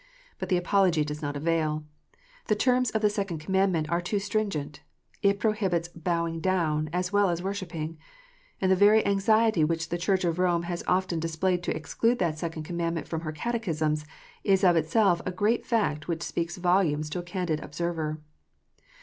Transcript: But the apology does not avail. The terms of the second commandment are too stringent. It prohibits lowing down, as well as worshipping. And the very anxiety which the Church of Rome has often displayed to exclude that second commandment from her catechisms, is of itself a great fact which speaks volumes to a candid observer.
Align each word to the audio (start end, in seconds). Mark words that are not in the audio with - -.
But 0.39 0.49
the 0.49 0.57
apology 0.57 1.05
does 1.05 1.21
not 1.21 1.37
avail. 1.37 1.83
The 2.47 2.55
terms 2.55 2.89
of 2.89 3.03
the 3.03 3.09
second 3.11 3.37
commandment 3.37 3.87
are 3.91 4.01
too 4.01 4.17
stringent. 4.17 4.79
It 5.21 5.39
prohibits 5.39 5.89
lowing 6.03 6.39
down, 6.39 6.89
as 6.91 7.13
well 7.13 7.29
as 7.29 7.43
worshipping. 7.43 7.99
And 8.59 8.71
the 8.71 8.75
very 8.75 9.05
anxiety 9.05 9.63
which 9.63 9.89
the 9.89 9.99
Church 9.99 10.23
of 10.25 10.39
Rome 10.39 10.63
has 10.63 10.81
often 10.87 11.19
displayed 11.19 11.61
to 11.65 11.75
exclude 11.75 12.17
that 12.17 12.39
second 12.39 12.63
commandment 12.63 13.07
from 13.07 13.21
her 13.21 13.31
catechisms, 13.31 14.03
is 14.43 14.63
of 14.63 14.75
itself 14.75 15.21
a 15.23 15.31
great 15.31 15.67
fact 15.67 16.07
which 16.07 16.23
speaks 16.23 16.57
volumes 16.57 17.07
to 17.11 17.19
a 17.19 17.21
candid 17.21 17.59
observer. 17.59 18.19